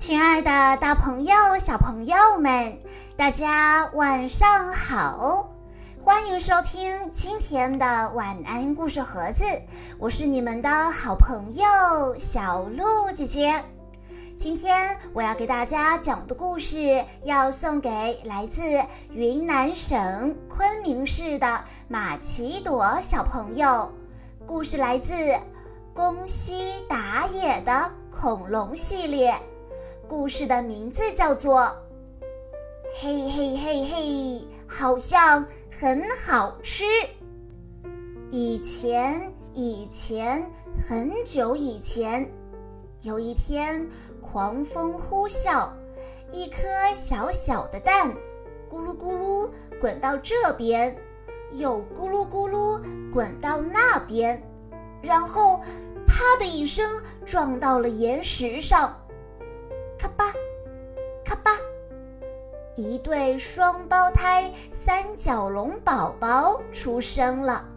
[0.00, 2.78] 亲爱的，大朋友、小朋友们，
[3.18, 5.50] 大家晚上好！
[6.02, 9.44] 欢迎收听今天的晚安故事盒子，
[9.98, 13.62] 我是你们的好朋友小鹿姐姐。
[14.38, 18.62] 今天我要给大家讲的故事，要送给来自
[19.10, 23.92] 云南省昆明市的马奇朵小朋友。
[24.46, 25.12] 故事来自
[25.92, 29.38] 宫西达也的恐龙系列。
[30.10, 31.60] 故事的名字叫做
[33.00, 34.02] 《嘿嘿嘿嘿》，
[34.66, 36.84] 好像很好吃。
[38.28, 42.28] 以前，以前，很久以前，
[43.02, 43.88] 有一天，
[44.20, 45.68] 狂风呼啸，
[46.32, 46.58] 一颗
[46.92, 48.12] 小小的蛋
[48.68, 49.48] 咕噜咕噜
[49.80, 50.96] 滚到这边，
[51.52, 54.42] 又咕噜咕噜滚到那边，
[55.00, 55.58] 然后
[56.04, 56.84] 啪的一声
[57.24, 58.99] 撞到了岩石上。
[62.80, 67.68] 一对双胞胎三角龙宝宝出生了。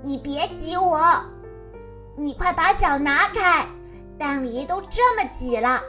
[0.00, 1.00] 你别挤我，
[2.16, 3.66] 你快把脚拿开，
[4.16, 5.82] 蛋里都这么挤了，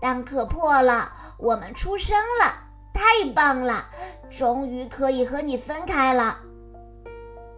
[0.00, 2.54] 蛋壳破了，我们出生了，
[2.94, 3.86] 太棒了，
[4.30, 6.38] 终于可以和你分开了。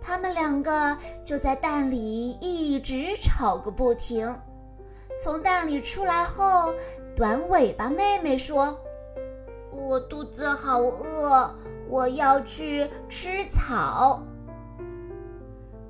[0.00, 4.40] 他们两个就在蛋里一直吵个不停。
[5.22, 6.74] 从蛋里出来后，
[7.14, 8.80] 短尾巴妹妹说
[9.72, 11.54] ：“我肚子好饿，
[11.88, 14.22] 我要去吃草。”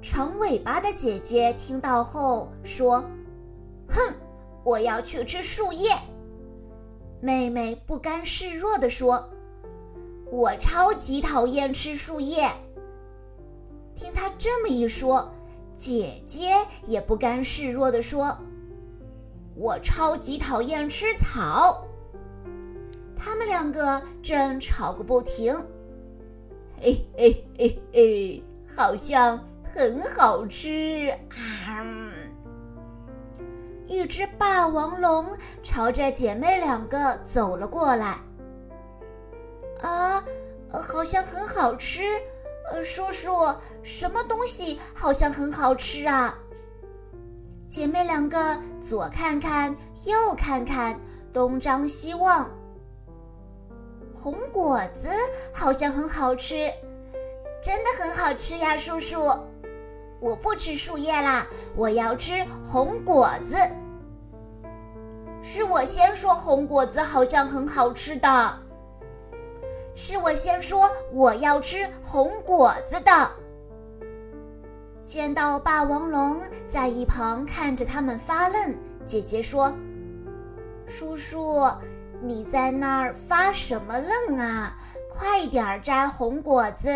[0.00, 3.04] 长尾巴的姐姐听到后说
[3.88, 4.14] ：“哼，
[4.64, 5.90] 我要去吃树叶。”
[7.20, 9.28] 妹妹不甘示弱地说
[10.32, 12.50] ：“我超级讨厌吃树叶。”
[13.94, 15.30] 听她这么一说，
[15.76, 18.36] 姐姐也不甘示弱地说。
[19.54, 21.86] 我超级讨厌吃草。
[23.24, 25.54] 他们两个正吵个不停，
[26.80, 28.44] 嘿嘿嘿嘿，
[28.76, 31.86] 好像很好吃啊！
[33.86, 38.18] 一只霸王龙朝着姐妹两个走了过来。
[39.82, 40.24] 啊，
[40.72, 42.02] 好像很好吃。
[42.72, 43.32] 呃，叔叔，
[43.84, 46.36] 什么东西好像很好吃啊？
[47.68, 50.98] 姐妹两个左看看，右看看，
[51.32, 52.50] 东张西望。
[54.22, 55.08] 红果子
[55.52, 56.70] 好像很好吃，
[57.60, 59.18] 真的很好吃呀，叔叔！
[60.20, 61.44] 我不吃树叶啦，
[61.74, 63.56] 我要吃红果子。
[65.42, 68.58] 是我先说红果子好像很好吃的，
[69.92, 73.30] 是我先说我要吃红果子的。
[75.02, 78.72] 见到霸王龙在一旁看着他们发愣，
[79.04, 79.74] 姐姐说
[80.86, 81.68] ：“叔叔，
[82.22, 84.76] 你在那儿发什么愣啊？
[85.10, 86.88] 快点儿摘红果子！”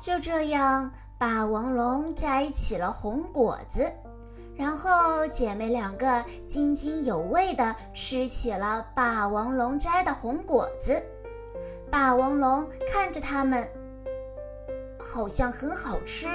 [0.00, 3.92] 就这样，霸王龙摘起了红果子，
[4.56, 11.02] 然后姐妹两个津津有味地吃起了霸王龙摘的红果子。
[11.90, 13.68] 霸王龙看着他们。
[15.06, 16.28] 好像很好吃，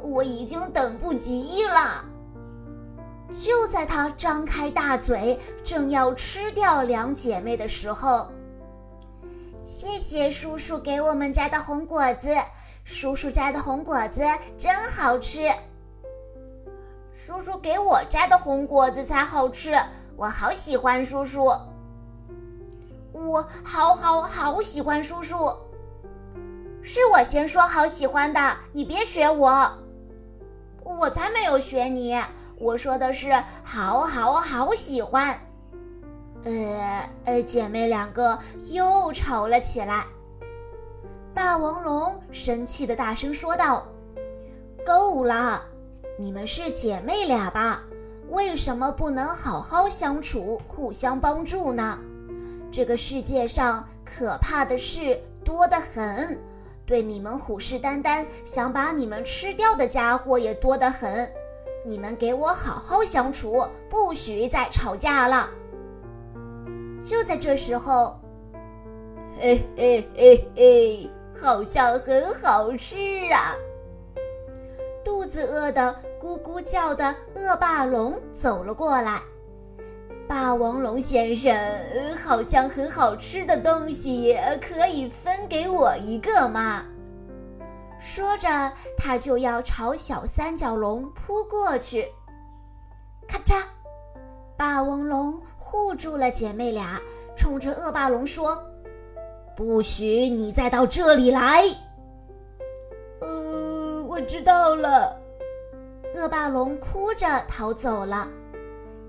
[0.00, 2.04] 我已经等不及了。
[3.32, 8.30] 就在他张开大嘴，正要吃掉两姐妹的时候，
[9.64, 12.28] 谢谢叔叔给我们摘的红果子，
[12.84, 14.22] 叔叔摘的红果子
[14.58, 15.50] 真好吃。
[17.14, 19.74] 叔叔给我摘的红果子才好吃，
[20.14, 21.46] 我好喜欢叔叔，
[23.12, 25.36] 我好好好喜欢叔叔。
[26.82, 29.78] 是我先说好喜欢的，你别学我。
[30.84, 32.20] 我才没有学你，
[32.62, 33.32] 我说的是
[33.64, 35.36] 好好好喜欢。
[36.44, 38.38] 呃呃，姐妹两个
[38.70, 40.06] 又吵了起来。
[41.34, 43.84] 霸王龙生气的大声说道
[44.86, 45.60] ：“够了，
[46.16, 47.82] 你们是姐妹俩吧？
[48.30, 51.98] 为什么不能好好相处，互相帮助呢？
[52.70, 56.38] 这个世界上可怕的事多得很。”
[56.86, 61.28] 对你们虎视眈眈，想把你们吃掉的家伙也多得很。
[61.84, 65.50] 你们给我好好相处，不许再吵架了。
[67.00, 68.20] 就在这时候，
[69.40, 72.96] 嘿嘿嘿嘿，好像很好吃
[73.32, 73.56] 啊！
[75.04, 79.20] 肚子饿得咕咕叫的恶霸龙走了过来。
[80.28, 81.52] 霸王龙先生，
[82.24, 86.86] 好像很好吃的东西，可以分给我一个吗？
[88.02, 88.48] 说着，
[88.98, 92.04] 他就要朝小三角龙扑过去。
[93.28, 93.62] 咔嚓！
[94.56, 97.00] 霸王龙护住了姐妹俩，
[97.36, 98.60] 冲着恶霸龙说
[99.56, 101.62] ：“不许你再到这里来！”
[103.22, 105.16] 呃，我知道了。
[106.16, 108.28] 恶霸龙哭着逃走了。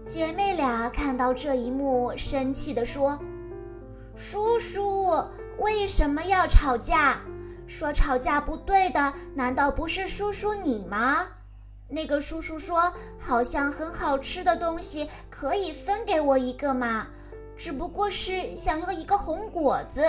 [0.06, 3.20] 姐妹俩看到这一幕，生气地说
[4.16, 5.10] ：“叔叔，
[5.58, 7.18] 为什么要吵架？
[7.74, 11.26] 说吵架不对的，难道不是叔叔你吗？”
[11.90, 17.08] 那个叔叔说：“好像很好吃的东西，可以分给我一个吗？
[17.58, 20.04] 只不过是想要一个红果子。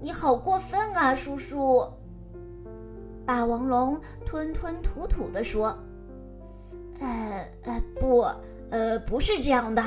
[0.00, 1.86] 你好过分啊，叔叔！”
[3.26, 5.78] 霸王龙吞吞吐吐地说
[7.00, 8.26] ：“呃呃，不，
[8.70, 9.82] 呃，不是这样的。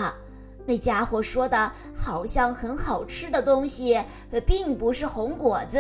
[0.68, 4.04] 那家伙说的好像很好吃的东西，
[4.46, 5.80] 并不是红果子。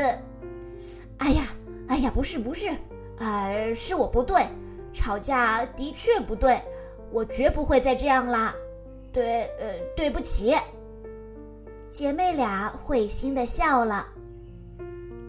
[1.18, 1.44] 哎呀，
[1.88, 2.70] 哎呀，不是不是，
[3.20, 4.46] 呃，是我不对。”
[4.94, 6.58] 吵架的确不对，
[7.12, 8.56] 我绝不会再这样啦。
[9.12, 10.56] 对，呃，对不起。
[11.90, 14.08] 姐妹俩会心的笑了，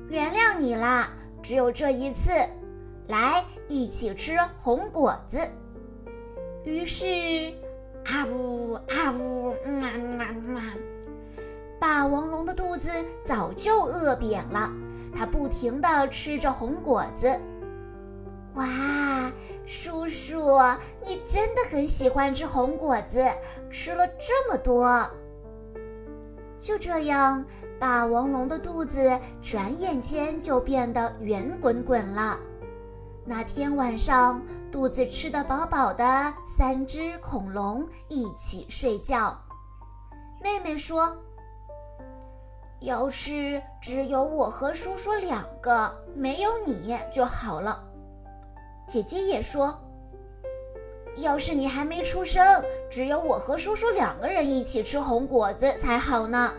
[0.09, 1.09] 原谅你啦，
[1.43, 2.31] 只有这一次。
[3.09, 5.39] 来，一起吃红果子。
[6.65, 7.07] 于是，
[8.05, 10.25] 啊呜啊呜，嗯啊啊
[10.57, 10.63] 啊！
[11.81, 12.89] 霸王龙的肚子
[13.25, 14.73] 早就饿扁了，
[15.17, 17.41] 它不停地吃着红果子。
[18.55, 18.67] 哇，
[19.65, 20.59] 叔叔，
[21.05, 23.27] 你真的很喜欢吃红果子，
[23.71, 25.09] 吃了这么多。
[26.59, 27.45] 就这样，
[27.79, 32.39] 霸王龙的肚子转眼间就变得圆滚滚了。
[33.27, 34.41] 那天晚上，
[34.71, 39.39] 肚子吃得饱饱的三只恐龙一起睡觉。
[40.43, 41.15] 妹妹说
[42.81, 47.83] ：“要是只有我和叔叔两个，没有你就好了。”
[48.87, 49.77] 姐姐也说
[51.17, 56.53] ：“要是你还没出生，只有我和叔叔两个人一起吃红果子才好呢。”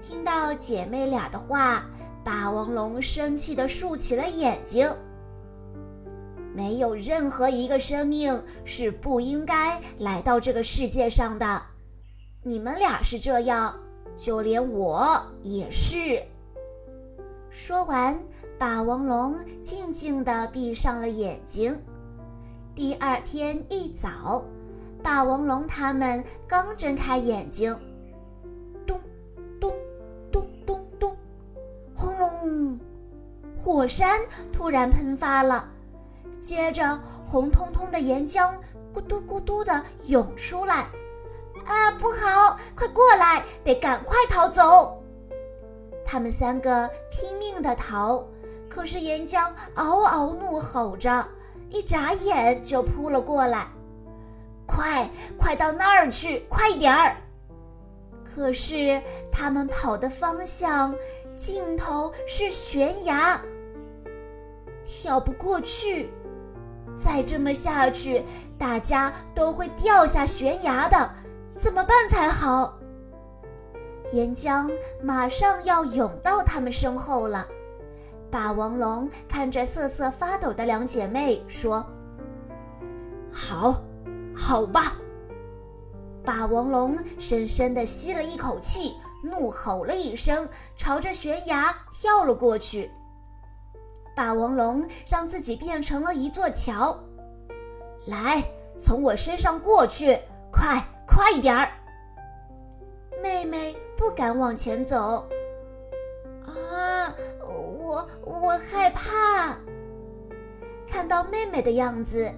[0.00, 1.84] 听到姐妹俩的话，
[2.22, 4.90] 霸王龙生气地竖起了眼睛。
[6.54, 11.62] 没有任何一个生命是不应该来到这个世界上的，
[12.42, 13.78] 你们俩是这样，
[14.16, 16.22] 就连我也是。
[17.50, 18.18] 说完。
[18.56, 21.76] 霸王龙静静地闭上了眼睛。
[22.72, 24.44] 第二天一早，
[25.02, 27.76] 霸王龙他们刚睁开眼睛，
[28.86, 28.98] 咚
[29.60, 29.72] 咚
[30.30, 31.16] 咚咚咚，
[31.96, 32.78] 轰隆！
[33.62, 34.20] 火山
[34.52, 35.68] 突然喷发了，
[36.38, 38.54] 接着红彤彤的岩浆
[38.94, 40.86] 咕嘟咕嘟地涌出来。
[41.66, 42.58] 啊，不好！
[42.76, 45.02] 快过来，得赶快逃走！
[46.04, 48.26] 他们三个拼命地逃。
[48.68, 51.26] 可是岩浆嗷嗷怒吼着，
[51.70, 53.68] 一眨眼就扑了过来。
[54.66, 55.08] 快，
[55.38, 57.16] 快到那儿去，快点儿！
[58.24, 59.00] 可是
[59.30, 60.92] 他们跑的方向
[61.36, 63.40] 尽头是悬崖，
[64.84, 66.12] 跳不过去。
[66.96, 68.24] 再这么下去，
[68.58, 71.10] 大家都会掉下悬崖的，
[71.56, 72.78] 怎么办才好？
[74.12, 74.70] 岩浆
[75.02, 77.46] 马上要涌到他们身后了。
[78.30, 81.86] 霸王龙看着瑟瑟发抖的两姐妹说
[83.32, 83.82] ：“好，
[84.36, 84.96] 好吧。”
[86.24, 92.90] 霸王龙深深地吸了一口气，怒吼了一声，朝着悬崖跳了过去。
[94.16, 96.98] 霸王龙让自己变成了一座桥，
[98.06, 98.44] 来，
[98.78, 100.18] 从我身上过去，
[100.52, 101.70] 快，快一点儿！
[103.22, 105.24] 妹妹不敢往前走。
[106.44, 107.14] 啊！
[107.40, 109.56] 我我害怕。
[110.88, 112.28] 看到妹妹的样子，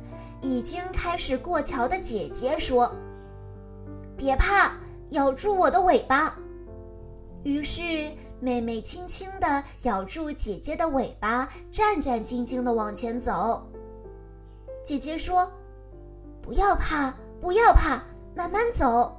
[0.42, 2.95] 已经开始过桥的姐姐说
[4.14, 4.73] ：“别怕，
[5.09, 6.37] 咬住我的尾巴。”
[7.45, 7.83] 于是
[8.40, 13.66] 妹妹轻轻地咬住姐姐的尾巴，战战兢兢地往前走。
[14.85, 15.50] 姐姐说
[16.42, 18.02] ：“不要怕，不要怕，
[18.37, 19.16] 慢慢走。”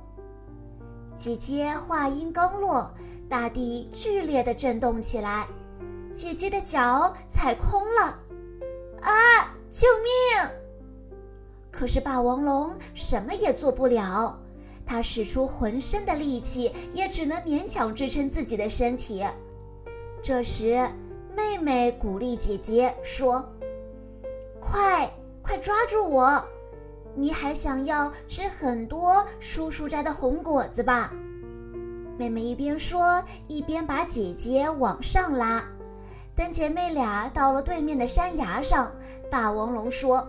[1.17, 2.89] 姐姐话音刚落。
[3.29, 5.45] 大地剧烈的震动起来，
[6.13, 8.17] 姐姐的脚踩空了，
[9.01, 9.11] 啊！
[9.69, 10.49] 救命！
[11.69, 14.39] 可是霸王龙什么也做不了，
[14.85, 19.25] 它使出浑身的力气，也只能勉强支撑自己的身体。
[20.23, 20.89] 这时，
[21.35, 23.45] 妹妹鼓励姐姐说
[24.61, 25.11] ：“快，
[25.43, 26.41] 快抓住我！
[27.17, 31.11] 你还想要吃很多叔叔摘的红果子吧？”
[32.17, 35.63] 妹妹一边说，一边把姐姐往上拉。
[36.35, 38.91] 等姐妹俩到了对面的山崖上，
[39.29, 40.27] 霸王龙说：“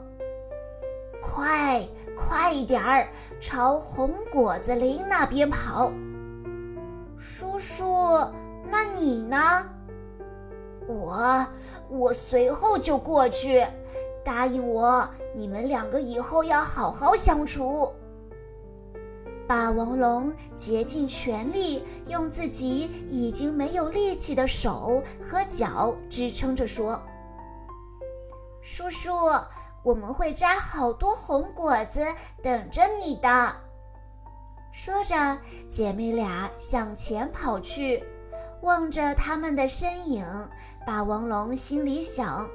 [1.20, 3.08] 快，快点儿，
[3.40, 5.92] 朝红果子林那边跑。
[7.16, 7.84] 叔叔，
[8.64, 9.66] 那你呢？
[10.86, 11.46] 我，
[11.90, 13.66] 我随后就过去。
[14.28, 17.90] 答应我，你们两个以后要好好相处。
[19.46, 27.02] 霸王龙竭尽全力，用自己已经没有力气的手和脚支撑着说
[28.60, 29.10] ：“叔叔，
[29.82, 32.06] 我们会摘好多红果子
[32.42, 33.56] 等着你的。”
[34.70, 35.38] 说着，
[35.70, 38.04] 姐妹俩向前跑去，
[38.60, 40.22] 望着他们的身影，
[40.86, 42.46] 霸王龙心里想。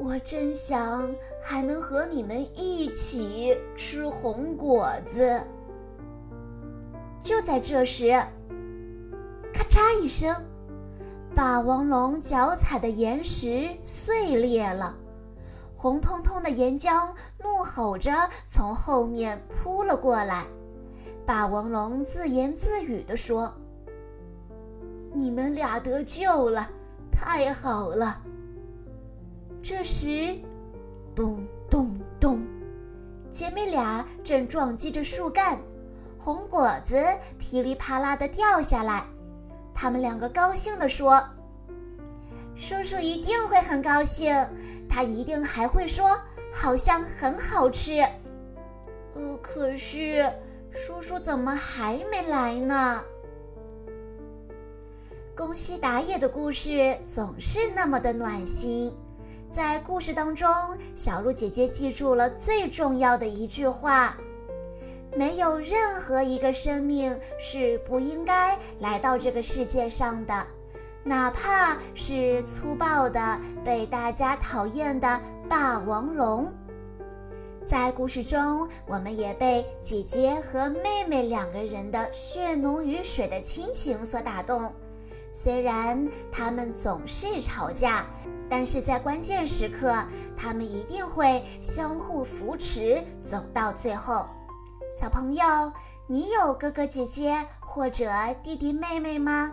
[0.00, 1.12] 我真想
[1.42, 5.42] 还能和你们一起吃红果子。
[7.20, 8.10] 就在这时，
[9.52, 10.34] 咔嚓一声，
[11.34, 14.96] 霸王龙脚踩的岩石碎裂了，
[15.76, 17.12] 红彤彤的岩浆
[17.42, 18.12] 怒吼着
[18.46, 20.46] 从后面扑了过来。
[21.26, 23.52] 霸王龙自言自语地说
[25.12, 26.70] ：“你们俩得救了，
[27.10, 28.22] 太好了。”
[29.60, 30.38] 这时，
[31.14, 32.40] 咚咚咚，
[33.30, 35.58] 姐妹俩正撞击着树干，
[36.18, 36.96] 红果子
[37.38, 39.04] 噼里啪啦地掉下来。
[39.74, 41.22] 他们两个高兴地说
[42.56, 44.34] ：“叔叔一定会很高兴，
[44.88, 46.18] 他一定还会说
[46.52, 48.00] 好像很好吃。”
[49.14, 50.30] 呃，可是
[50.70, 53.02] 叔叔怎么还没来呢？
[55.36, 58.92] 宫西达也的故事总是那么的暖心。
[59.50, 60.46] 在故事当中，
[60.94, 64.16] 小鹿姐姐记住了最重要的一句话：
[65.16, 70.46] 没有任何一个生命是不应该来到这个世界上的，
[71.02, 76.52] 哪怕是粗暴的、被大家讨厌的霸王龙。
[77.64, 84.72] 在故事中，我们也被姐姐和妹妹两个人的血浓于水的亲情所打动，
[85.40, 88.04] 虽然他们总是吵架。
[88.50, 89.94] 但是在关键时刻，
[90.34, 94.26] 他们一定会相互扶持，走到最后。
[94.90, 95.44] 小朋友，
[96.06, 98.08] 你有哥哥姐姐或者
[98.42, 99.52] 弟弟妹妹吗？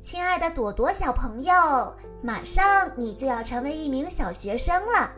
[0.00, 1.52] 亲爱的朵朵小朋友，
[2.22, 5.10] 马上你就要成为一名小学生了，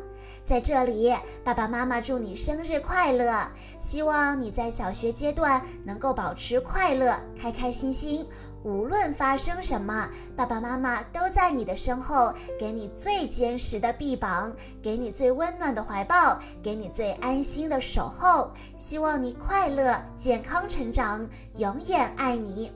[0.43, 3.47] 在这里，爸爸妈妈祝你生日快乐！
[3.79, 8.27] 希望你在小学阶段能够保持快乐、开开心心，
[8.65, 18.51] 无论发生什么，爸爸妈妈都在你的身后，给你最坚实的臂膀，给你最温暖的怀抱，给你最安心的守候。
[18.79, 22.73] 希望你快乐、健康成长，永远爱你。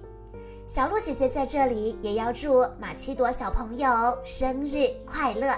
[0.66, 5.54] 小鹿姐姐在这里也要祝马奇朵小朋友生日快乐！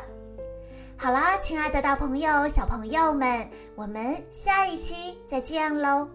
[0.96, 6.08] 好啦，亲爱的大朋友、小朋友们，我们下一期再见喽！